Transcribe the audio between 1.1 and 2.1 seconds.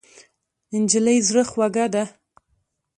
زړه خوږه ده.